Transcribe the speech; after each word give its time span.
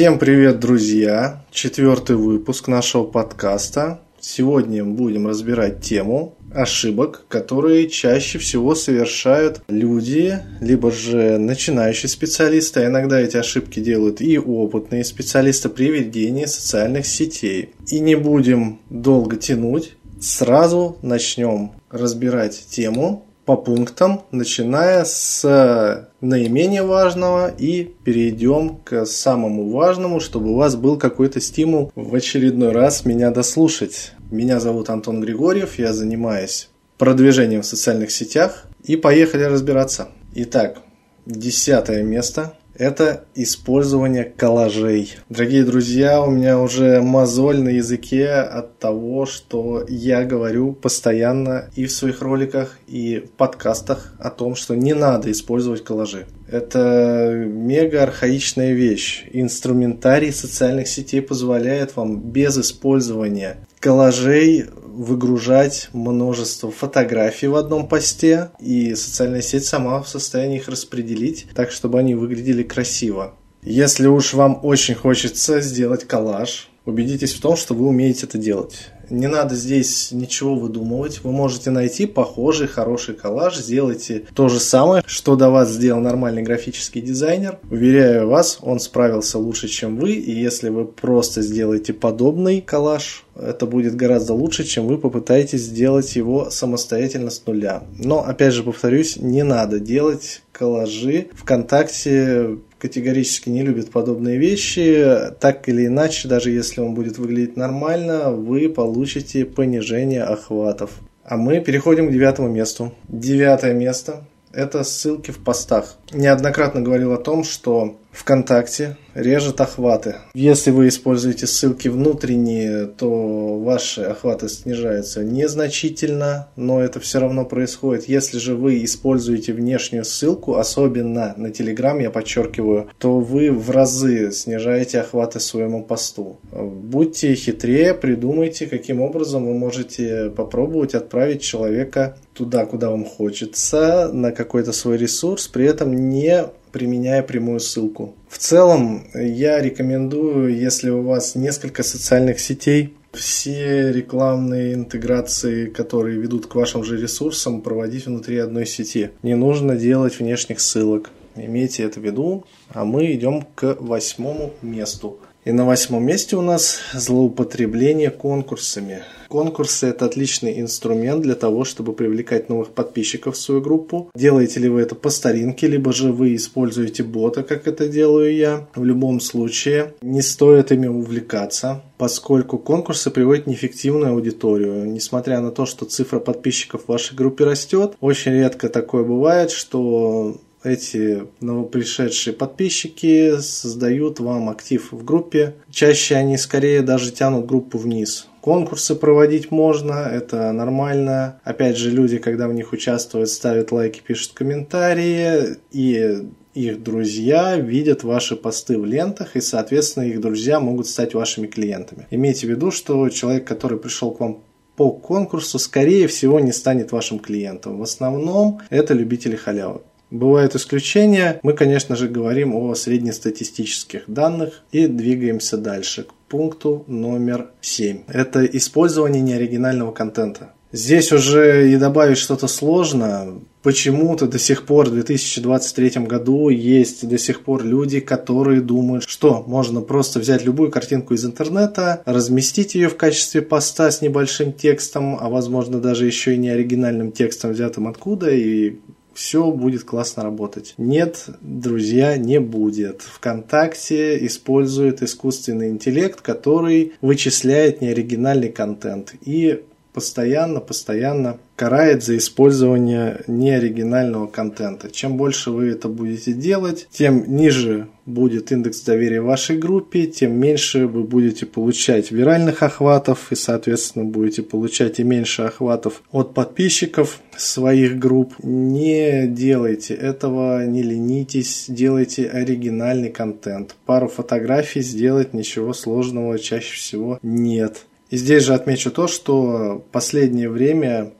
Всем 0.00 0.18
привет, 0.18 0.60
друзья! 0.60 1.44
Четвертый 1.50 2.16
выпуск 2.16 2.68
нашего 2.68 3.04
подкаста. 3.04 4.00
Сегодня 4.18 4.82
будем 4.82 5.26
разбирать 5.26 5.82
тему 5.82 6.38
ошибок, 6.54 7.26
которые 7.28 7.86
чаще 7.86 8.38
всего 8.38 8.74
совершают 8.74 9.60
люди, 9.68 10.38
либо 10.62 10.90
же 10.90 11.36
начинающие 11.36 12.08
специалисты, 12.08 12.80
а 12.80 12.86
иногда 12.86 13.20
эти 13.20 13.36
ошибки 13.36 13.78
делают 13.78 14.22
и 14.22 14.38
опытные 14.38 15.04
специалисты 15.04 15.68
при 15.68 15.90
ведении 15.90 16.46
социальных 16.46 17.04
сетей. 17.04 17.74
И 17.88 18.00
не 18.00 18.14
будем 18.14 18.80
долго 18.88 19.36
тянуть, 19.36 19.96
сразу 20.18 20.96
начнем 21.02 21.72
разбирать 21.90 22.58
тему 22.70 23.26
по 23.50 23.56
пунктам, 23.56 24.22
начиная 24.30 25.04
с 25.04 26.08
наименее 26.20 26.84
важного 26.84 27.48
и 27.48 27.82
перейдем 28.04 28.76
к 28.84 29.06
самому 29.06 29.70
важному, 29.70 30.20
чтобы 30.20 30.52
у 30.52 30.54
вас 30.54 30.76
был 30.76 30.96
какой-то 30.96 31.40
стимул 31.40 31.90
в 31.96 32.14
очередной 32.14 32.70
раз 32.70 33.04
меня 33.04 33.32
дослушать. 33.32 34.12
Меня 34.30 34.60
зовут 34.60 34.88
Антон 34.88 35.20
Григорьев, 35.20 35.80
я 35.80 35.92
занимаюсь 35.92 36.68
продвижением 36.96 37.62
в 37.62 37.66
социальных 37.66 38.12
сетях 38.12 38.66
и 38.84 38.94
поехали 38.94 39.42
разбираться. 39.42 40.10
Итак, 40.36 40.82
десятое 41.26 42.04
место 42.04 42.54
это 42.80 43.26
использование 43.34 44.24
коллажей. 44.24 45.12
Дорогие 45.28 45.64
друзья, 45.64 46.22
у 46.22 46.30
меня 46.30 46.58
уже 46.58 47.02
мозоль 47.02 47.60
на 47.60 47.68
языке 47.68 48.30
от 48.30 48.78
того, 48.78 49.26
что 49.26 49.84
я 49.86 50.24
говорю 50.24 50.72
постоянно 50.72 51.68
и 51.76 51.84
в 51.84 51.92
своих 51.92 52.22
роликах, 52.22 52.78
и 52.88 53.18
в 53.18 53.32
подкастах 53.32 54.14
о 54.18 54.30
том, 54.30 54.54
что 54.54 54.74
не 54.76 54.94
надо 54.94 55.30
использовать 55.30 55.84
коллажи. 55.84 56.24
Это 56.50 57.30
мега 57.46 58.02
архаичная 58.02 58.72
вещь. 58.72 59.26
Инструментарий 59.30 60.32
социальных 60.32 60.88
сетей 60.88 61.20
позволяет 61.20 61.94
вам 61.96 62.18
без 62.18 62.56
использования 62.56 63.58
коллажей 63.80 64.66
выгружать 64.84 65.88
множество 65.92 66.70
фотографий 66.70 67.48
в 67.48 67.56
одном 67.56 67.88
посте, 67.88 68.50
и 68.60 68.94
социальная 68.94 69.40
сеть 69.42 69.64
сама 69.64 70.02
в 70.02 70.08
состоянии 70.08 70.58
их 70.58 70.68
распределить 70.68 71.46
так, 71.54 71.70
чтобы 71.70 71.98
они 71.98 72.14
выглядели 72.14 72.62
красиво. 72.62 73.34
Если 73.62 74.06
уж 74.06 74.34
вам 74.34 74.60
очень 74.62 74.94
хочется 74.94 75.60
сделать 75.60 76.06
коллаж, 76.06 76.68
убедитесь 76.84 77.34
в 77.34 77.40
том, 77.40 77.56
что 77.56 77.74
вы 77.74 77.86
умеете 77.86 78.26
это 78.26 78.38
делать. 78.38 78.90
Не 79.10 79.26
надо 79.26 79.56
здесь 79.56 80.12
ничего 80.12 80.54
выдумывать. 80.54 81.22
Вы 81.24 81.32
можете 81.32 81.70
найти 81.70 82.06
похожий, 82.06 82.68
хороший 82.68 83.14
коллаж. 83.14 83.56
Сделайте 83.56 84.24
то 84.34 84.48
же 84.48 84.60
самое, 84.60 85.02
что 85.04 85.34
до 85.34 85.50
вас 85.50 85.70
сделал 85.70 86.00
нормальный 86.00 86.42
графический 86.42 87.00
дизайнер. 87.00 87.58
Уверяю 87.70 88.28
вас, 88.28 88.58
он 88.62 88.78
справился 88.78 89.38
лучше, 89.38 89.66
чем 89.66 89.98
вы. 89.98 90.12
И 90.12 90.30
если 90.30 90.68
вы 90.68 90.84
просто 90.84 91.42
сделаете 91.42 91.92
подобный 91.92 92.60
коллаж, 92.60 93.24
это 93.34 93.66
будет 93.66 93.96
гораздо 93.96 94.34
лучше, 94.34 94.62
чем 94.62 94.86
вы 94.86 94.96
попытаетесь 94.96 95.62
сделать 95.62 96.14
его 96.14 96.50
самостоятельно 96.50 97.30
с 97.30 97.44
нуля. 97.46 97.82
Но, 97.98 98.24
опять 98.24 98.54
же, 98.54 98.62
повторюсь, 98.62 99.16
не 99.16 99.42
надо 99.42 99.80
делать 99.80 100.42
коллажи 100.52 101.28
ВКонтакте 101.34 102.58
категорически 102.80 103.50
не 103.50 103.62
любит 103.62 103.90
подобные 103.90 104.38
вещи. 104.38 105.32
Так 105.38 105.68
или 105.68 105.86
иначе, 105.86 106.28
даже 106.28 106.50
если 106.50 106.80
он 106.80 106.94
будет 106.94 107.18
выглядеть 107.18 107.56
нормально, 107.56 108.30
вы 108.30 108.68
получите 108.68 109.44
понижение 109.44 110.24
охватов. 110.24 110.90
А 111.24 111.36
мы 111.36 111.60
переходим 111.60 112.08
к 112.08 112.12
девятому 112.12 112.48
месту. 112.48 112.92
Девятое 113.08 113.74
место– 113.74 114.24
это 114.52 114.82
ссылки 114.82 115.30
в 115.30 115.38
постах. 115.38 115.96
Неоднократно 116.12 116.80
говорил 116.80 117.12
о 117.12 117.18
том, 117.18 117.44
что 117.44 117.98
ВКонтакте 118.12 118.96
режет 119.14 119.60
охваты. 119.60 120.16
Если 120.34 120.70
вы 120.70 120.88
используете 120.88 121.46
ссылки 121.46 121.88
внутренние, 121.88 122.86
то 122.86 123.58
ваши 123.58 124.02
охваты 124.02 124.48
снижаются 124.48 125.24
незначительно, 125.24 126.48
но 126.56 126.80
это 126.80 127.00
все 127.00 127.20
равно 127.20 127.44
происходит. 127.44 128.08
Если 128.08 128.38
же 128.38 128.54
вы 128.54 128.84
используете 128.84 129.52
внешнюю 129.52 130.04
ссылку, 130.04 130.56
особенно 130.56 131.34
на 131.36 131.48
Telegram, 131.48 132.00
я 132.00 132.10
подчеркиваю, 132.10 132.90
то 132.98 133.20
вы 133.20 133.50
в 133.50 133.70
разы 133.70 134.32
снижаете 134.32 135.00
охваты 135.00 135.40
своему 135.40 135.82
посту. 135.82 136.38
Будьте 136.52 137.34
хитрее, 137.34 137.94
придумайте, 137.94 138.66
каким 138.66 139.00
образом 139.00 139.46
вы 139.46 139.54
можете 139.54 140.30
попробовать 140.30 140.94
отправить 140.94 141.42
человека 141.42 142.16
туда, 142.34 142.64
куда 142.64 142.90
вам 142.90 143.04
хочется, 143.04 144.10
на 144.12 144.32
какой-то 144.32 144.72
свой 144.72 144.96
ресурс, 144.96 145.48
при 145.48 145.66
этом 145.66 146.10
не 146.10 146.46
применяя 146.72 147.22
прямую 147.22 147.60
ссылку. 147.60 148.14
В 148.28 148.38
целом, 148.38 149.06
я 149.14 149.60
рекомендую, 149.60 150.56
если 150.56 150.90
у 150.90 151.02
вас 151.02 151.34
несколько 151.34 151.82
социальных 151.82 152.40
сетей, 152.40 152.94
все 153.12 153.92
рекламные 153.92 154.74
интеграции, 154.74 155.66
которые 155.66 156.18
ведут 156.18 156.46
к 156.46 156.54
вашим 156.54 156.84
же 156.84 157.00
ресурсам, 157.00 157.60
проводить 157.60 158.06
внутри 158.06 158.38
одной 158.38 158.66
сети. 158.66 159.10
Не 159.22 159.34
нужно 159.34 159.76
делать 159.76 160.18
внешних 160.18 160.60
ссылок. 160.60 161.10
Имейте 161.36 161.84
это 161.84 162.00
в 162.00 162.04
виду. 162.04 162.44
А 162.68 162.84
мы 162.84 163.12
идем 163.12 163.42
к 163.54 163.76
восьмому 163.80 164.52
месту. 164.62 165.18
И 165.44 165.52
на 165.52 165.64
восьмом 165.64 166.04
месте 166.04 166.36
у 166.36 166.42
нас 166.42 166.80
злоупотребление 166.92 168.10
конкурсами. 168.10 169.02
Конкурсы– 169.28 169.86
это 169.88 170.04
отличный 170.06 170.60
инструмент 170.60 171.22
для 171.22 171.34
того, 171.34 171.64
чтобы 171.64 171.92
привлекать 171.92 172.48
новых 172.48 172.70
подписчиков 172.70 173.36
в 173.36 173.40
свою 173.40 173.60
группу. 173.62 174.10
Делаете 174.14 174.60
ли 174.60 174.68
вы 174.68 174.80
это 174.80 174.96
по 174.96 175.08
старинке, 175.08 175.68
либо 175.68 175.92
же 175.92 176.12
вы 176.12 176.34
используете 176.34 177.04
бота, 177.04 177.42
как 177.42 177.68
это 177.68 177.88
делаю 177.88 178.34
я. 178.34 178.66
В 178.74 178.84
любом 178.84 179.20
случае, 179.20 179.94
не 180.02 180.20
стоит 180.20 180.72
ими 180.72 180.88
увлекаться, 180.88 181.84
поскольку 181.96 182.58
конкурсы 182.58 183.10
приводят 183.10 183.46
неэффективную 183.46 184.12
аудиторию. 184.12 184.84
Несмотря 184.84 185.40
на 185.40 185.52
то, 185.52 185.64
что 185.64 185.86
цифра 185.86 186.18
подписчиков 186.18 186.84
в 186.84 186.88
вашей 186.88 187.16
группе 187.16 187.44
растет, 187.44 187.92
очень 188.00 188.32
редко 188.32 188.68
такое 188.68 189.04
бывает, 189.04 189.52
что 189.52 190.36
эти 190.62 191.24
новопришедшие 191.40 192.34
подписчики 192.34 193.38
создают 193.40 194.20
вам 194.20 194.48
актив 194.48 194.92
в 194.92 195.04
группе. 195.04 195.54
Чаще 195.70 196.16
они 196.16 196.36
скорее 196.36 196.82
даже 196.82 197.10
тянут 197.10 197.46
группу 197.46 197.78
вниз. 197.78 198.26
Конкурсы 198.40 198.94
проводить 198.94 199.50
можно, 199.50 200.08
это 200.10 200.50
нормально. 200.52 201.40
Опять 201.44 201.76
же, 201.76 201.90
люди, 201.90 202.18
когда 202.18 202.48
в 202.48 202.54
них 202.54 202.72
участвуют, 202.72 203.28
ставят 203.28 203.70
лайки, 203.70 204.00
пишут 204.06 204.32
комментарии, 204.32 205.56
и 205.72 206.24
их 206.54 206.82
друзья 206.82 207.56
видят 207.56 208.02
ваши 208.02 208.36
посты 208.36 208.78
в 208.78 208.84
лентах, 208.84 209.36
и, 209.36 209.40
соответственно, 209.40 210.04
их 210.04 210.20
друзья 210.20 210.58
могут 210.58 210.86
стать 210.86 211.14
вашими 211.14 211.46
клиентами. 211.46 212.06
Имейте 212.10 212.46
в 212.46 212.50
виду, 212.50 212.70
что 212.70 213.08
человек, 213.10 213.46
который 213.46 213.78
пришел 213.78 214.10
к 214.10 214.20
вам 214.20 214.42
по 214.74 214.90
конкурсу, 214.90 215.58
скорее 215.58 216.06
всего, 216.06 216.40
не 216.40 216.52
станет 216.52 216.90
вашим 216.90 217.18
клиентом. 217.18 217.78
В 217.78 217.82
основном 217.82 218.60
это 218.70 218.94
любители 218.94 219.36
халявы. 219.36 219.82
Бывают 220.10 220.56
исключения. 220.56 221.38
Мы, 221.42 221.52
конечно 221.52 221.94
же, 221.94 222.08
говорим 222.08 222.54
о 222.54 222.74
среднестатистических 222.74 224.02
данных 224.08 224.62
и 224.72 224.86
двигаемся 224.86 225.56
дальше 225.56 226.04
к 226.04 226.12
пункту 226.28 226.84
номер 226.88 227.50
7. 227.60 228.02
Это 228.08 228.44
использование 228.44 229.22
неоригинального 229.22 229.92
контента. 229.92 230.52
Здесь 230.72 231.10
уже 231.10 231.72
и 231.72 231.76
добавить 231.76 232.18
что-то 232.18 232.46
сложно. 232.46 233.40
Почему-то 233.62 234.26
до 234.26 234.38
сих 234.38 234.66
пор 234.66 234.88
в 234.88 234.92
2023 234.92 236.06
году 236.06 236.48
есть 236.48 237.06
до 237.08 237.18
сих 237.18 237.42
пор 237.42 237.64
люди, 237.64 237.98
которые 237.98 238.60
думают, 238.60 239.04
что 239.06 239.44
можно 239.46 239.80
просто 239.80 240.20
взять 240.20 240.44
любую 240.44 240.70
картинку 240.70 241.14
из 241.14 241.24
интернета, 241.24 242.02
разместить 242.06 242.76
ее 242.76 242.88
в 242.88 242.96
качестве 242.96 243.42
поста 243.42 243.90
с 243.90 244.00
небольшим 244.00 244.52
текстом, 244.52 245.18
а 245.20 245.28
возможно 245.28 245.80
даже 245.80 246.06
еще 246.06 246.34
и 246.34 246.38
не 246.38 246.50
оригинальным 246.50 247.10
текстом, 247.10 247.50
взятым 247.50 247.88
откуда, 247.88 248.30
и 248.30 248.76
все 249.14 249.50
будет 249.50 249.84
классно 249.84 250.22
работать. 250.22 250.74
Нет, 250.78 251.26
друзья, 251.40 252.16
не 252.16 252.40
будет. 252.40 253.02
ВКонтакте 253.02 254.24
использует 254.26 255.02
искусственный 255.02 255.70
интеллект, 255.70 256.20
который 256.20 256.92
вычисляет 257.00 257.80
неоригинальный 257.80 258.50
контент 258.50 259.14
и 259.22 259.62
постоянно, 260.00 260.60
постоянно 260.60 261.36
карает 261.56 262.02
за 262.02 262.16
использование 262.16 263.20
неоригинального 263.26 264.28
контента. 264.28 264.90
Чем 264.90 265.18
больше 265.18 265.50
вы 265.50 265.68
это 265.68 265.88
будете 265.88 266.32
делать, 266.32 266.88
тем 266.90 267.36
ниже 267.36 267.88
будет 268.06 268.50
индекс 268.50 268.80
доверия 268.80 269.20
вашей 269.20 269.58
группе, 269.58 270.06
тем 270.06 270.40
меньше 270.40 270.86
вы 270.86 271.04
будете 271.04 271.44
получать 271.44 272.10
виральных 272.12 272.62
охватов 272.62 273.30
и, 273.30 273.34
соответственно, 273.34 274.06
будете 274.06 274.42
получать 274.42 275.00
и 275.00 275.04
меньше 275.04 275.42
охватов 275.42 276.02
от 276.10 276.32
подписчиков 276.32 277.20
своих 277.36 277.98
групп. 277.98 278.32
Не 278.42 279.26
делайте 279.26 279.92
этого, 279.92 280.64
не 280.64 280.82
ленитесь, 280.82 281.66
делайте 281.68 282.26
оригинальный 282.26 283.10
контент. 283.10 283.76
Пару 283.84 284.08
фотографий 284.08 284.80
сделать 284.80 285.34
ничего 285.34 285.74
сложного 285.74 286.38
чаще 286.38 286.74
всего 286.74 287.18
нет. 287.22 287.84
И 288.10 288.16
здесь 288.16 288.42
же 288.42 288.54
отмечу 288.54 288.90
то, 288.90 289.06
что 289.06 289.84
последнее 289.92 290.50
время 290.50 291.12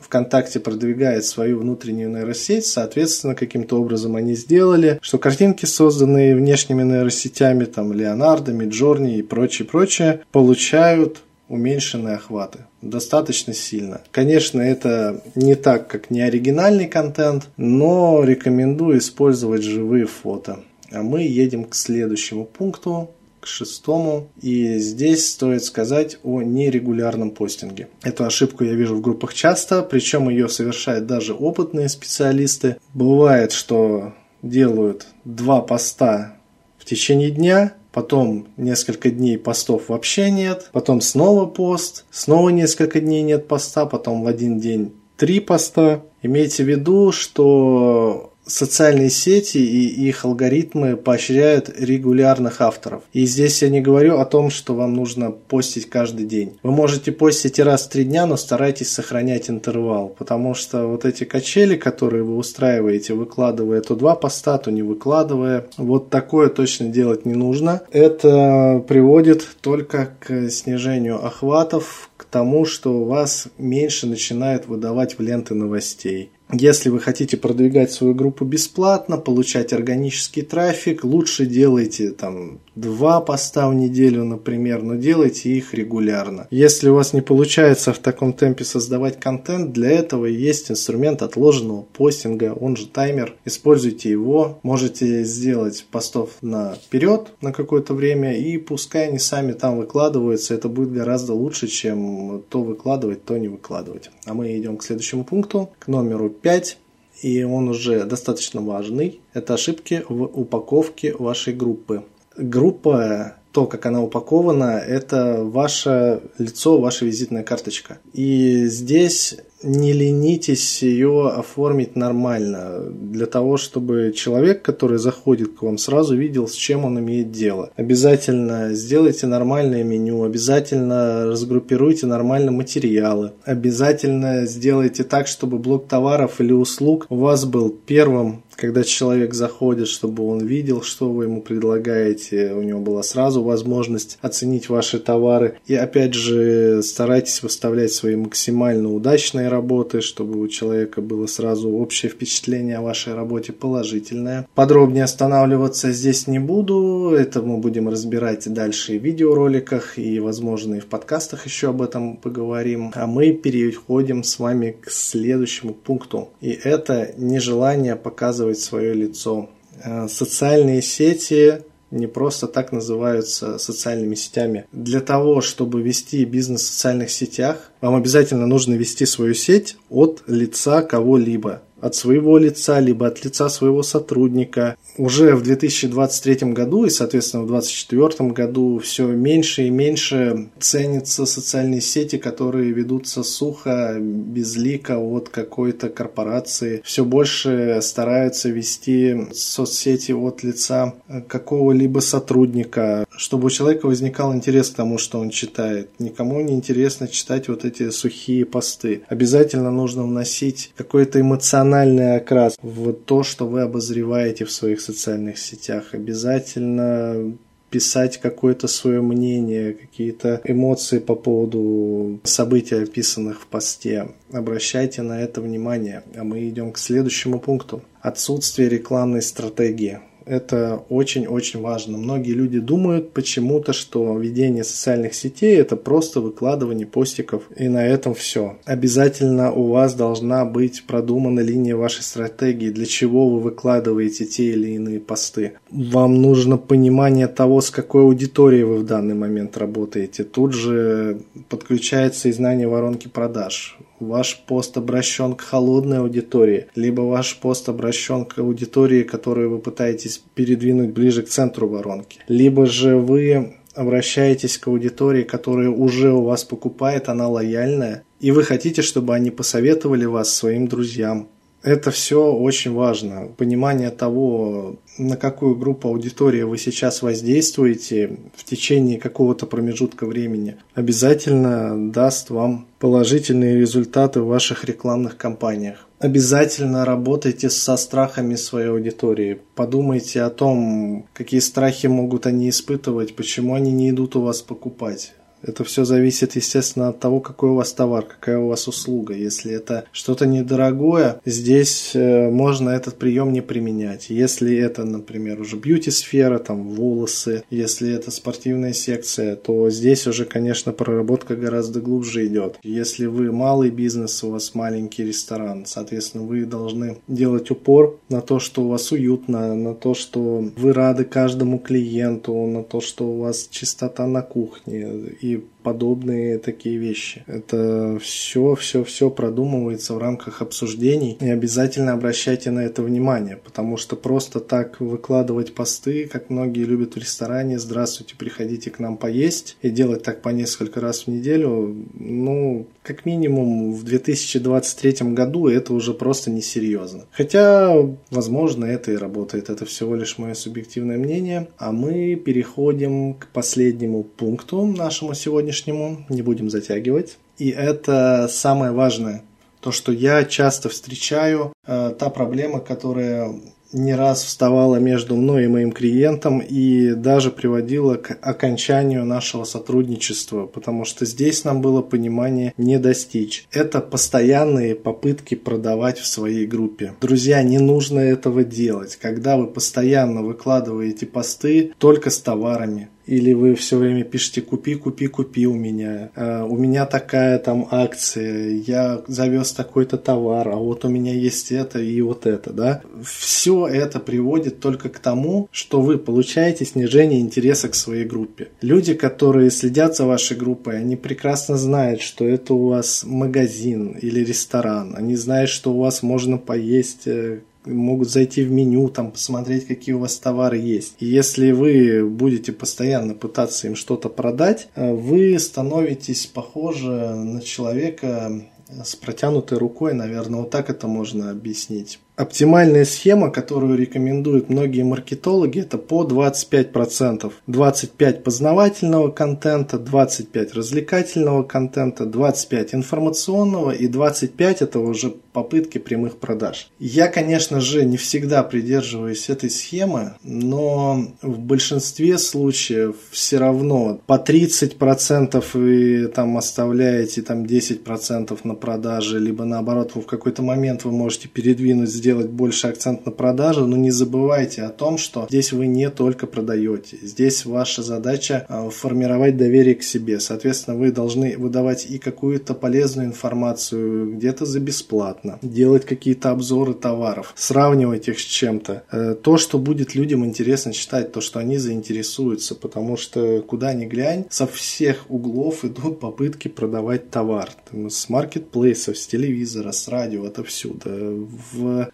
ВКонтакте 0.00 0.60
продвигает 0.60 1.26
свою 1.26 1.58
внутреннюю 1.58 2.10
нейросеть, 2.10 2.64
соответственно, 2.64 3.34
каким-то 3.34 3.78
образом 3.78 4.16
они 4.16 4.34
сделали, 4.34 4.98
что 5.02 5.18
картинки, 5.18 5.66
созданные 5.66 6.34
внешними 6.34 6.82
нейросетями, 6.82 7.66
там, 7.66 7.92
Леонардо, 7.92 8.52
Миджорни 8.52 9.18
и 9.18 9.22
прочее, 9.22 9.68
прочее, 9.68 10.20
получают 10.32 11.22
уменьшенные 11.48 12.16
охваты. 12.16 12.60
Достаточно 12.80 13.52
сильно. 13.52 14.00
Конечно, 14.10 14.60
это 14.60 15.22
не 15.34 15.54
так, 15.54 15.88
как 15.88 16.10
не 16.10 16.22
оригинальный 16.22 16.86
контент, 16.86 17.48
но 17.56 18.22
рекомендую 18.24 18.98
использовать 18.98 19.62
живые 19.62 20.06
фото. 20.06 20.60
А 20.90 21.02
мы 21.02 21.22
едем 21.22 21.64
к 21.64 21.74
следующему 21.74 22.44
пункту, 22.44 23.10
шестому. 23.48 24.28
И 24.40 24.78
здесь 24.78 25.32
стоит 25.32 25.64
сказать 25.64 26.18
о 26.22 26.42
нерегулярном 26.42 27.30
постинге. 27.30 27.88
Эту 28.02 28.24
ошибку 28.24 28.64
я 28.64 28.74
вижу 28.74 28.96
в 28.96 29.00
группах 29.00 29.34
часто, 29.34 29.82
причем 29.82 30.28
ее 30.28 30.48
совершают 30.48 31.06
даже 31.06 31.34
опытные 31.34 31.88
специалисты. 31.88 32.76
Бывает, 32.94 33.52
что 33.52 34.14
делают 34.42 35.06
два 35.24 35.60
поста 35.60 36.36
в 36.78 36.84
течение 36.84 37.30
дня, 37.30 37.74
потом 37.92 38.48
несколько 38.56 39.10
дней 39.10 39.38
постов 39.38 39.88
вообще 39.88 40.30
нет, 40.30 40.70
потом 40.72 41.00
снова 41.00 41.46
пост, 41.46 42.04
снова 42.10 42.50
несколько 42.50 43.00
дней 43.00 43.22
нет 43.22 43.48
поста, 43.48 43.86
потом 43.86 44.22
в 44.22 44.26
один 44.26 44.60
день 44.60 44.92
три 45.16 45.40
поста. 45.40 46.02
Имейте 46.22 46.64
в 46.64 46.68
виду, 46.68 47.12
что 47.12 48.32
социальные 48.48 49.10
сети 49.10 49.58
и 49.58 50.08
их 50.08 50.24
алгоритмы 50.24 50.96
поощряют 50.96 51.70
регулярных 51.78 52.60
авторов. 52.60 53.02
И 53.12 53.24
здесь 53.26 53.62
я 53.62 53.68
не 53.68 53.80
говорю 53.80 54.18
о 54.18 54.24
том, 54.24 54.50
что 54.50 54.74
вам 54.74 54.94
нужно 54.94 55.30
постить 55.30 55.88
каждый 55.88 56.26
день. 56.26 56.58
Вы 56.62 56.72
можете 56.72 57.12
постить 57.12 57.58
и 57.58 57.62
раз 57.62 57.84
в 57.84 57.90
три 57.90 58.04
дня, 58.04 58.26
но 58.26 58.36
старайтесь 58.36 58.90
сохранять 58.90 59.50
интервал, 59.50 60.14
потому 60.18 60.54
что 60.54 60.86
вот 60.86 61.04
эти 61.04 61.24
качели, 61.24 61.76
которые 61.76 62.22
вы 62.22 62.36
устраиваете, 62.36 63.14
выкладывая 63.14 63.80
то 63.80 63.94
два 63.94 64.14
поста, 64.14 64.58
то 64.58 64.70
не 64.70 64.82
выкладывая, 64.82 65.66
вот 65.76 66.10
такое 66.10 66.48
точно 66.48 66.88
делать 66.88 67.26
не 67.26 67.34
нужно. 67.34 67.82
Это 67.90 68.84
приводит 68.86 69.46
только 69.60 70.10
к 70.20 70.50
снижению 70.50 71.24
охватов, 71.24 72.10
к 72.16 72.24
тому, 72.24 72.64
что 72.64 72.92
у 72.92 73.04
вас 73.04 73.48
меньше 73.58 74.06
начинает 74.06 74.66
выдавать 74.66 75.18
в 75.18 75.22
ленты 75.22 75.54
новостей. 75.54 76.30
Если 76.52 76.88
вы 76.88 76.98
хотите 76.98 77.36
продвигать 77.36 77.92
свою 77.92 78.14
группу 78.14 78.44
бесплатно, 78.44 79.18
получать 79.18 79.72
органический 79.72 80.42
трафик, 80.42 81.04
лучше 81.04 81.44
делайте 81.44 82.10
там 82.10 82.60
два 82.74 83.20
поста 83.20 83.68
в 83.68 83.74
неделю, 83.74 84.24
например, 84.24 84.82
но 84.82 84.94
делайте 84.94 85.50
их 85.50 85.74
регулярно. 85.74 86.46
Если 86.50 86.88
у 86.88 86.94
вас 86.94 87.12
не 87.12 87.20
получается 87.20 87.92
в 87.92 87.98
таком 87.98 88.32
темпе 88.32 88.64
создавать 88.64 89.20
контент, 89.20 89.72
для 89.72 89.90
этого 89.90 90.26
есть 90.26 90.70
инструмент 90.70 91.22
отложенного 91.22 91.82
постинга, 91.82 92.56
он 92.58 92.76
же 92.76 92.86
таймер. 92.86 93.34
Используйте 93.44 94.10
его, 94.10 94.58
можете 94.62 95.24
сделать 95.24 95.84
постов 95.90 96.30
наперед 96.40 97.28
на 97.42 97.52
какое-то 97.52 97.92
время, 97.92 98.38
и 98.38 98.56
пускай 98.56 99.08
они 99.08 99.18
сами 99.18 99.52
там 99.52 99.78
выкладываются, 99.78 100.54
это 100.54 100.68
будет 100.68 100.92
гораздо 100.92 101.34
лучше, 101.34 101.66
чем 101.66 102.42
то 102.48 102.62
выкладывать, 102.62 103.24
то 103.24 103.36
не 103.36 103.48
выкладывать. 103.48 104.10
А 104.24 104.34
мы 104.34 104.56
идем 104.56 104.78
к 104.78 104.84
следующему 104.84 105.24
пункту, 105.24 105.70
к 105.78 105.88
номеру 105.88 106.30
5 106.40 106.78
и 107.20 107.42
он 107.42 107.68
уже 107.68 108.04
достаточно 108.04 108.60
важный. 108.60 109.20
Это 109.34 109.54
ошибки 109.54 110.04
в 110.08 110.22
упаковке 110.22 111.16
вашей 111.16 111.52
группы 111.52 112.04
группа, 112.38 113.34
то, 113.52 113.66
как 113.66 113.86
она 113.86 114.02
упакована, 114.02 114.78
это 114.78 115.42
ваше 115.42 116.22
лицо, 116.38 116.78
ваша 116.78 117.04
визитная 117.04 117.42
карточка. 117.42 117.98
И 118.12 118.66
здесь 118.66 119.36
не 119.62 119.92
ленитесь 119.92 120.82
ее 120.82 121.28
оформить 121.28 121.96
нормально, 121.96 122.80
для 122.90 123.26
того, 123.26 123.56
чтобы 123.56 124.12
человек, 124.14 124.62
который 124.62 124.98
заходит 124.98 125.54
к 125.54 125.62
вам, 125.62 125.78
сразу 125.78 126.16
видел, 126.16 126.48
с 126.48 126.54
чем 126.54 126.84
он 126.84 126.98
имеет 127.00 127.30
дело. 127.30 127.70
Обязательно 127.76 128.72
сделайте 128.72 129.26
нормальное 129.26 129.82
меню, 129.82 130.22
обязательно 130.22 131.26
разгруппируйте 131.26 132.06
нормально 132.06 132.52
материалы, 132.52 133.32
обязательно 133.44 134.46
сделайте 134.46 135.04
так, 135.04 135.26
чтобы 135.26 135.58
блок 135.58 135.88
товаров 135.88 136.40
или 136.40 136.52
услуг 136.52 137.06
у 137.08 137.16
вас 137.16 137.44
был 137.44 137.70
первым 137.70 138.42
когда 138.58 138.82
человек 138.82 139.34
заходит, 139.34 139.86
чтобы 139.86 140.26
он 140.26 140.44
видел, 140.44 140.82
что 140.82 141.08
вы 141.08 141.24
ему 141.24 141.40
предлагаете, 141.40 142.52
у 142.52 142.62
него 142.62 142.80
была 142.80 143.04
сразу 143.04 143.42
возможность 143.42 144.18
оценить 144.20 144.68
ваши 144.68 144.98
товары. 144.98 145.58
И 145.66 145.76
опять 145.76 146.14
же, 146.14 146.82
старайтесь 146.82 147.40
выставлять 147.42 147.92
свои 147.92 148.16
максимально 148.16 148.92
удачные 148.92 149.47
работы, 149.48 150.00
чтобы 150.00 150.40
у 150.40 150.48
человека 150.48 151.00
было 151.00 151.26
сразу 151.26 151.70
общее 151.70 152.10
впечатление 152.10 152.78
о 152.78 152.82
вашей 152.82 153.14
работе 153.14 153.52
положительное. 153.52 154.46
Подробнее 154.54 155.04
останавливаться 155.04 155.92
здесь 155.92 156.26
не 156.26 156.38
буду, 156.38 157.14
это 157.18 157.42
мы 157.42 157.58
будем 157.58 157.88
разбирать 157.88 158.52
дальше 158.52 158.98
в 158.98 159.02
видеороликах 159.02 159.98
и, 159.98 160.20
возможно, 160.20 160.76
и 160.76 160.80
в 160.80 160.86
подкастах 160.86 161.46
еще 161.46 161.70
об 161.70 161.82
этом 161.82 162.16
поговорим. 162.16 162.92
А 162.94 163.06
мы 163.06 163.32
переходим 163.32 164.22
с 164.22 164.38
вами 164.38 164.76
к 164.80 164.90
следующему 164.90 165.74
пункту. 165.74 166.28
И 166.40 166.50
это 166.50 167.14
нежелание 167.16 167.96
показывать 167.96 168.28
показывать 168.28 168.60
свое 168.60 168.94
лицо. 168.94 169.48
Э, 169.84 170.08
социальные 170.08 170.82
сети 170.82 171.62
не 171.90 172.06
просто 172.06 172.46
так 172.46 172.72
называются 172.72 173.58
социальными 173.58 174.14
сетями. 174.14 174.66
Для 174.72 175.00
того, 175.00 175.40
чтобы 175.40 175.82
вести 175.82 176.24
бизнес 176.24 176.62
в 176.62 176.72
социальных 176.72 177.10
сетях, 177.10 177.70
вам 177.80 177.94
обязательно 177.94 178.46
нужно 178.46 178.74
вести 178.74 179.06
свою 179.06 179.34
сеть 179.34 179.76
от 179.88 180.22
лица 180.26 180.82
кого-либо 180.82 181.62
от 181.80 181.94
своего 181.94 182.38
лица, 182.38 182.80
либо 182.80 183.06
от 183.06 183.24
лица 183.24 183.48
своего 183.48 183.82
сотрудника. 183.82 184.76
Уже 184.96 185.34
в 185.34 185.42
2023 185.42 186.52
году 186.52 186.84
и, 186.84 186.90
соответственно, 186.90 187.44
в 187.44 187.48
2024 187.48 188.30
году 188.30 188.78
все 188.78 189.06
меньше 189.06 189.66
и 189.66 189.70
меньше 189.70 190.48
ценятся 190.58 191.24
социальные 191.24 191.80
сети, 191.80 192.18
которые 192.18 192.72
ведутся 192.72 193.22
сухо, 193.22 193.96
безлико 194.00 194.98
от 194.98 195.28
какой-то 195.28 195.88
корпорации. 195.88 196.82
Все 196.84 197.04
больше 197.04 197.78
стараются 197.80 198.48
вести 198.48 199.28
соцсети 199.32 200.12
от 200.12 200.42
лица 200.42 200.94
какого-либо 201.28 202.00
сотрудника, 202.00 203.06
чтобы 203.10 203.46
у 203.46 203.50
человека 203.50 203.86
возникал 203.86 204.34
интерес 204.34 204.70
к 204.70 204.74
тому, 204.74 204.98
что 204.98 205.20
он 205.20 205.30
читает. 205.30 205.90
Никому 205.98 206.40
не 206.40 206.54
интересно 206.54 207.06
читать 207.06 207.48
вот 207.48 207.64
эти 207.64 207.90
сухие 207.90 208.44
посты. 208.44 209.02
Обязательно 209.08 209.70
нужно 209.70 210.02
вносить 210.02 210.72
какой-то 210.76 211.20
эмоциональный 211.20 211.67
эмоциональный 211.68 212.16
окрас 212.16 212.56
в 212.62 212.92
то, 212.92 213.22
что 213.22 213.46
вы 213.46 213.62
обозреваете 213.62 214.44
в 214.44 214.50
своих 214.50 214.80
социальных 214.80 215.38
сетях. 215.38 215.92
Обязательно 215.92 217.36
писать 217.70 218.18
какое-то 218.18 218.66
свое 218.66 219.02
мнение, 219.02 219.74
какие-то 219.74 220.40
эмоции 220.44 220.98
по 220.98 221.14
поводу 221.14 222.18
событий, 222.24 222.76
описанных 222.76 223.42
в 223.42 223.46
посте. 223.46 224.08
Обращайте 224.32 225.02
на 225.02 225.20
это 225.20 225.42
внимание. 225.42 226.02
А 226.16 226.24
мы 226.24 226.48
идем 226.48 226.72
к 226.72 226.78
следующему 226.78 227.38
пункту. 227.38 227.82
Отсутствие 228.00 228.70
рекламной 228.70 229.20
стратегии 229.20 230.00
это 230.28 230.82
очень-очень 230.88 231.60
важно. 231.60 231.98
Многие 231.98 232.32
люди 232.32 232.58
думают 232.58 233.12
почему-то, 233.12 233.72
что 233.72 234.16
ведение 234.18 234.64
социальных 234.64 235.14
сетей 235.14 235.56
это 235.56 235.76
просто 235.76 236.20
выкладывание 236.20 236.86
постиков 236.86 237.44
и 237.56 237.68
на 237.68 237.86
этом 237.86 238.14
все. 238.14 238.56
Обязательно 238.64 239.52
у 239.52 239.68
вас 239.68 239.94
должна 239.94 240.44
быть 240.44 240.84
продумана 240.86 241.40
линия 241.40 241.76
вашей 241.76 242.02
стратегии, 242.02 242.70
для 242.70 242.86
чего 242.86 243.28
вы 243.28 243.40
выкладываете 243.40 244.26
те 244.26 244.50
или 244.52 244.72
иные 244.72 245.00
посты. 245.00 245.54
Вам 245.70 246.20
нужно 246.20 246.58
понимание 246.58 247.26
того, 247.26 247.60
с 247.60 247.70
какой 247.70 248.02
аудиторией 248.02 248.64
вы 248.64 248.78
в 248.78 248.86
данный 248.86 249.14
момент 249.14 249.56
работаете. 249.56 250.24
Тут 250.24 250.52
же 250.52 251.20
подключается 251.48 252.28
и 252.28 252.32
знание 252.32 252.68
воронки 252.68 253.08
продаж 253.08 253.78
ваш 254.00 254.42
пост 254.46 254.76
обращен 254.76 255.34
к 255.34 255.42
холодной 255.42 255.98
аудитории, 255.98 256.66
либо 256.74 257.02
ваш 257.02 257.38
пост 257.38 257.68
обращен 257.68 258.24
к 258.24 258.38
аудитории, 258.38 259.02
которую 259.02 259.50
вы 259.50 259.58
пытаетесь 259.58 260.22
передвинуть 260.34 260.90
ближе 260.90 261.22
к 261.22 261.28
центру 261.28 261.68
воронки, 261.68 262.20
либо 262.28 262.66
же 262.66 262.96
вы 262.96 263.54
обращаетесь 263.74 264.58
к 264.58 264.66
аудитории, 264.68 265.22
которая 265.22 265.70
уже 265.70 266.12
у 266.12 266.22
вас 266.22 266.44
покупает, 266.44 267.08
она 267.08 267.28
лояльная, 267.28 268.02
и 268.20 268.32
вы 268.32 268.42
хотите, 268.42 268.82
чтобы 268.82 269.14
они 269.14 269.30
посоветовали 269.30 270.04
вас 270.04 270.34
своим 270.34 270.66
друзьям, 270.66 271.28
это 271.62 271.90
все 271.90 272.32
очень 272.32 272.72
важно. 272.72 273.28
Понимание 273.36 273.90
того, 273.90 274.76
на 274.96 275.16
какую 275.16 275.56
группу 275.56 275.88
аудитории 275.88 276.42
вы 276.42 276.58
сейчас 276.58 277.02
воздействуете 277.02 278.16
в 278.34 278.44
течение 278.44 278.98
какого-то 278.98 279.46
промежутка 279.46 280.06
времени, 280.06 280.56
обязательно 280.74 281.92
даст 281.92 282.30
вам 282.30 282.66
положительные 282.78 283.58
результаты 283.58 284.20
в 284.20 284.28
ваших 284.28 284.64
рекламных 284.64 285.16
кампаниях. 285.16 285.86
Обязательно 285.98 286.84
работайте 286.84 287.50
со 287.50 287.76
страхами 287.76 288.36
своей 288.36 288.68
аудитории. 288.68 289.40
Подумайте 289.56 290.22
о 290.22 290.30
том, 290.30 291.06
какие 291.12 291.40
страхи 291.40 291.88
могут 291.88 292.26
они 292.26 292.48
испытывать, 292.50 293.16
почему 293.16 293.54
они 293.54 293.72
не 293.72 293.90
идут 293.90 294.14
у 294.14 294.20
вас 294.20 294.40
покупать 294.40 295.14
Это 295.42 295.64
все 295.64 295.84
зависит, 295.84 296.36
естественно, 296.36 296.88
от 296.88 297.00
того, 297.00 297.20
какой 297.20 297.50
у 297.50 297.54
вас 297.54 297.72
товар, 297.72 298.04
какая 298.04 298.38
у 298.38 298.48
вас 298.48 298.68
услуга. 298.68 299.14
Если 299.14 299.52
это 299.52 299.84
что-то 299.92 300.26
недорогое, 300.26 301.20
здесь 301.24 301.92
э, 301.94 302.28
можно 302.28 302.70
этот 302.70 302.96
прием 302.96 303.32
не 303.32 303.40
применять. 303.40 304.10
Если 304.10 304.56
это, 304.56 304.84
например, 304.84 305.40
уже 305.40 305.56
бьюти-сфера, 305.56 306.38
там 306.38 306.68
волосы, 306.68 307.44
если 307.50 307.92
это 307.92 308.10
спортивная 308.10 308.72
секция, 308.72 309.36
то 309.36 309.70
здесь 309.70 310.06
уже, 310.06 310.24
конечно, 310.24 310.72
проработка 310.72 311.36
гораздо 311.36 311.80
глубже 311.80 312.26
идет. 312.26 312.58
Если 312.62 313.06
вы 313.06 313.30
малый 313.32 313.70
бизнес, 313.70 314.22
у 314.24 314.30
вас 314.30 314.54
маленький 314.54 315.04
ресторан, 315.04 315.66
соответственно, 315.66 316.24
вы 316.24 316.44
должны 316.44 316.98
делать 317.06 317.50
упор 317.50 317.98
на 318.08 318.20
то, 318.20 318.40
что 318.40 318.62
у 318.62 318.68
вас 318.68 318.90
уютно, 318.92 319.54
на 319.54 319.74
то, 319.74 319.94
что 319.94 320.44
вы 320.56 320.72
рады 320.72 321.04
каждому 321.04 321.58
клиенту, 321.58 322.34
на 322.46 322.62
то, 322.62 322.80
что 322.80 323.06
у 323.06 323.20
вас 323.20 323.48
чистота 323.50 324.06
на 324.06 324.22
кухне 324.22 324.88
и 325.20 325.27
you. 325.28 325.48
Подобные 325.68 326.38
такие 326.38 326.78
вещи. 326.78 327.24
Это 327.26 327.98
все, 328.00 328.54
все, 328.54 328.84
все 328.84 329.10
продумывается 329.10 329.92
в 329.92 329.98
рамках 329.98 330.40
обсуждений 330.40 331.18
и 331.20 331.28
обязательно 331.28 331.92
обращайте 331.92 332.50
на 332.50 332.60
это 332.60 332.82
внимание, 332.82 333.36
потому 333.36 333.76
что 333.76 333.94
просто 333.94 334.40
так 334.40 334.80
выкладывать 334.80 335.52
посты, 335.54 336.08
как 336.10 336.30
многие 336.30 336.64
любят 336.64 336.94
в 336.94 336.98
ресторане, 336.98 337.58
здравствуйте, 337.58 338.14
приходите 338.16 338.70
к 338.70 338.78
нам 338.78 338.96
поесть 338.96 339.58
и 339.60 339.68
делать 339.68 340.02
так 340.02 340.22
по 340.22 340.30
несколько 340.30 340.80
раз 340.80 341.02
в 341.02 341.08
неделю, 341.08 341.76
ну, 341.92 342.66
как 342.82 343.04
минимум 343.04 343.74
в 343.74 343.84
2023 343.84 345.12
году 345.12 345.48
это 345.48 345.74
уже 345.74 345.92
просто 345.92 346.30
несерьезно. 346.30 347.04
Хотя, 347.10 347.76
возможно, 348.10 348.64
это 348.64 348.92
и 348.92 348.96
работает, 348.96 349.50
это 349.50 349.66
всего 349.66 349.94
лишь 349.94 350.16
мое 350.16 350.32
субъективное 350.32 350.96
мнение, 350.96 351.48
а 351.58 351.72
мы 351.72 352.14
переходим 352.14 353.12
к 353.12 353.26
последнему 353.26 354.02
пункту 354.02 354.64
нашему 354.64 355.12
сегодняшнему 355.12 355.57
сегодняшнему, 355.58 356.04
не 356.08 356.22
будем 356.22 356.50
затягивать. 356.50 357.18
И 357.38 357.50
это 357.50 358.28
самое 358.30 358.72
важное, 358.72 359.22
то, 359.60 359.72
что 359.72 359.92
я 359.92 360.24
часто 360.24 360.68
встречаю, 360.68 361.52
та 361.68 362.10
проблема, 362.10 362.60
которая 362.60 363.34
не 363.72 363.94
раз 363.94 364.24
вставала 364.24 364.76
между 364.76 365.16
мной 365.16 365.44
и 365.44 365.48
моим 365.48 365.72
клиентом 365.72 366.40
и 366.40 366.94
даже 366.94 367.30
приводила 367.30 367.96
к 367.96 368.16
окончанию 368.22 369.04
нашего 369.04 369.44
сотрудничества, 369.44 370.46
потому 370.46 370.84
что 370.84 371.04
здесь 371.04 371.44
нам 371.44 371.60
было 371.60 371.82
понимание 371.82 372.54
не 372.56 372.78
достичь. 372.78 373.46
Это 373.52 373.80
постоянные 373.80 374.74
попытки 374.74 375.34
продавать 375.34 375.98
в 375.98 376.06
своей 376.06 376.46
группе. 376.46 376.94
Друзья, 377.00 377.42
не 377.42 377.58
нужно 377.58 378.00
этого 378.00 378.44
делать. 378.44 378.96
Когда 378.96 379.36
вы 379.36 379.46
постоянно 379.46 380.22
выкладываете 380.22 381.06
посты 381.06 381.72
только 381.78 382.10
с 382.10 382.18
товарами, 382.20 382.88
или 383.08 383.32
вы 383.32 383.54
все 383.54 383.78
время 383.78 384.04
пишете 384.04 384.42
«купи, 384.42 384.74
купи, 384.74 385.06
купи 385.06 385.46
у 385.46 385.54
меня», 385.54 386.10
э, 386.14 386.42
«у 386.42 386.56
меня 386.58 386.84
такая 386.84 387.38
там 387.38 387.66
акция», 387.70 388.50
«я 388.50 389.02
завез 389.06 389.52
такой-то 389.52 389.96
товар», 389.96 390.48
«а 390.48 390.56
вот 390.56 390.84
у 390.84 390.88
меня 390.88 391.14
есть 391.14 391.50
это 391.58 391.80
и 391.80 392.00
вот 392.00 392.26
это», 392.26 392.52
да? 392.52 392.82
Все 393.02 393.66
это 393.66 394.00
приводит 394.00 394.60
только 394.60 394.88
к 394.88 394.98
тому, 394.98 395.48
что 395.52 395.80
вы 395.80 395.98
получаете 395.98 396.64
снижение 396.64 397.20
интереса 397.20 397.68
к 397.68 397.74
своей 397.74 398.04
группе. 398.04 398.48
Люди, 398.62 398.94
которые 398.94 399.50
следят 399.50 399.96
за 399.96 400.06
вашей 400.06 400.36
группой, 400.36 400.78
они 400.78 400.96
прекрасно 400.96 401.56
знают, 401.56 402.00
что 402.00 402.26
это 402.26 402.54
у 402.54 402.68
вас 402.68 403.04
магазин 403.04 403.96
или 404.00 404.24
ресторан, 404.24 404.94
они 404.96 405.16
знают, 405.16 405.50
что 405.50 405.72
у 405.72 405.78
вас 405.78 406.02
можно 406.02 406.38
поесть 406.38 407.06
э, 407.06 407.40
могут 407.68 408.10
зайти 408.10 408.42
в 408.42 408.50
меню, 408.50 408.88
там 408.88 409.10
посмотреть, 409.12 409.66
какие 409.66 409.94
у 409.94 410.00
вас 410.00 410.16
товары 410.18 410.58
есть. 410.58 410.94
И 410.98 411.06
если 411.06 411.52
вы 411.52 412.08
будете 412.08 412.52
постоянно 412.52 413.14
пытаться 413.14 413.66
им 413.66 413.76
что-то 413.76 414.08
продать, 414.08 414.68
э, 414.74 414.92
вы 414.92 415.38
становитесь 415.38 416.26
похожи 416.26 416.90
на 416.90 417.40
человека 417.40 418.42
с 418.68 418.96
протянутой 418.96 419.58
рукой, 419.58 419.94
наверное, 419.94 420.40
вот 420.40 420.50
так 420.50 420.70
это 420.70 420.86
можно 420.86 421.30
объяснить. 421.30 422.00
Оптимальная 422.18 422.84
схема, 422.84 423.30
которую 423.30 423.78
рекомендуют 423.78 424.50
многие 424.50 424.82
маркетологи, 424.82 425.60
это 425.60 425.78
по 425.78 426.02
25%. 426.02 427.32
25 427.46 428.24
познавательного 428.24 429.12
контента, 429.12 429.78
25 429.78 430.54
развлекательного 430.54 431.44
контента, 431.44 432.06
25 432.06 432.74
информационного 432.74 433.70
и 433.70 433.86
25 433.86 434.62
это 434.62 434.80
уже 434.80 435.14
попытки 435.32 435.78
прямых 435.78 436.18
продаж. 436.18 436.72
Я, 436.80 437.06
конечно 437.06 437.60
же, 437.60 437.84
не 437.84 437.96
всегда 437.96 438.42
придерживаюсь 438.42 439.30
этой 439.30 439.48
схемы, 439.48 440.14
но 440.24 441.12
в 441.22 441.38
большинстве 441.38 442.18
случаев 442.18 442.96
все 443.12 443.38
равно 443.38 444.00
по 444.06 444.14
30% 444.14 445.44
вы 445.52 446.08
там 446.08 446.36
оставляете 446.36 447.22
там 447.22 447.44
10% 447.44 448.36
на 448.42 448.54
продаже, 448.56 449.20
либо 449.20 449.44
наоборот 449.44 449.92
вы 449.94 450.00
в 450.00 450.06
какой-то 450.06 450.42
момент 450.42 450.82
вы 450.82 450.90
можете 450.90 451.28
передвинуть, 451.28 451.88
сделать 452.08 452.30
больше 452.30 452.68
акцент 452.68 453.04
на 453.04 453.12
продажу, 453.12 453.66
но 453.66 453.76
не 453.76 453.90
забывайте 453.90 454.62
о 454.62 454.70
том, 454.70 454.96
что 454.96 455.26
здесь 455.28 455.52
вы 455.52 455.66
не 455.66 455.90
только 455.90 456.26
продаете, 456.26 456.96
здесь 457.02 457.44
ваша 457.44 457.82
задача 457.82 458.46
а, 458.48 458.70
формировать 458.70 459.36
доверие 459.36 459.74
к 459.74 459.82
себе, 459.82 460.18
соответственно 460.18 460.78
вы 460.78 460.90
должны 460.90 461.36
выдавать 461.36 461.84
и 461.84 461.98
какую-то 461.98 462.54
полезную 462.54 463.08
информацию 463.08 464.16
где-то 464.16 464.46
за 464.46 464.58
бесплатно, 464.58 465.38
делать 465.42 465.84
какие-то 465.84 466.30
обзоры 466.30 466.72
товаров, 466.72 467.34
сравнивать 467.36 468.08
их 468.08 468.18
с 468.18 468.24
чем-то. 468.24 468.84
Э, 468.90 469.14
то, 469.14 469.36
что 469.36 469.58
будет 469.58 469.94
людям 469.94 470.24
интересно 470.24 470.72
читать, 470.72 471.12
то, 471.12 471.20
что 471.20 471.40
они 471.40 471.58
заинтересуются, 471.58 472.54
потому 472.54 472.96
что 472.96 473.42
куда 473.42 473.74
ни 473.74 473.84
глянь, 473.84 474.24
со 474.30 474.46
всех 474.46 475.04
углов 475.10 475.62
идут 475.66 476.00
попытки 476.00 476.48
продавать 476.48 477.10
товар. 477.10 477.50
С 477.70 478.08
маркетплейсов, 478.08 478.96
с 478.96 479.06
телевизора, 479.06 479.72
с 479.72 479.88
радио, 479.88 480.24
это 480.24 480.42
всюду. 480.42 481.28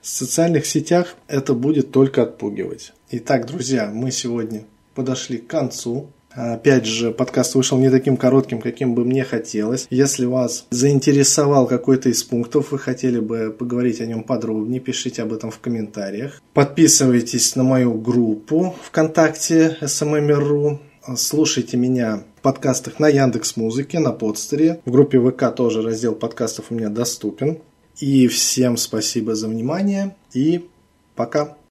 В 0.05 0.07
социальных 0.07 0.67
сетях 0.67 1.17
это 1.29 1.55
будет 1.55 1.91
только 1.91 2.25
отпугивать. 2.25 2.93
Итак, 3.11 3.47
друзья, 3.47 3.91
мы 3.91 4.11
сегодня 4.11 4.65
подошли 4.95 5.39
к 5.39 5.47
концу. 5.47 6.11
Опять 6.31 6.85
же, 6.85 7.11
подкаст 7.11 7.55
вышел 7.55 7.79
не 7.79 7.89
таким 7.89 8.19
коротким, 8.19 8.61
каким 8.61 8.95
бы 8.95 9.07
мне 9.07 9.25
хотелось. 9.25 9.87
Если 9.89 10.27
вас 10.27 10.67
заинтересовал 10.69 11.67
какой-то 11.67 12.11
из 12.11 12.23
пунктов, 12.23 12.73
вы 12.73 12.79
хотели 12.79 13.19
бы 13.19 13.51
поговорить 13.59 14.03
о 14.03 14.07
нем 14.07 14.25
подробнее, 14.25 14.79
пишите 14.79 15.23
об 15.23 15.33
этом 15.33 15.51
в 15.51 15.59
комментариях. 15.59 16.43
Подписывайтесь 16.53 17.57
на 17.57 17.63
мою 17.63 17.95
группу 17.95 18.77
ВКонтакте 18.83 19.79
SMM.ru. 19.81 20.81
Слушайте 21.17 21.79
меня 21.79 22.25
в 22.37 22.43
подкастах 22.43 23.01
на 23.01 23.09
Яндекс 23.09 23.57
Музыке, 23.57 24.01
на 24.01 24.13
Подстере. 24.13 24.81
В 24.85 24.91
группе 24.91 25.19
ВК 25.19 25.55
тоже 25.57 25.81
раздел 25.81 26.15
подкастов 26.15 26.67
у 26.69 26.75
меня 26.75 26.91
доступен. 26.91 27.61
И 28.01 28.27
всем 28.29 28.77
спасибо 28.77 29.35
за 29.35 29.49
внимание 29.49 30.17
и 30.33 30.69
пока. 31.15 31.57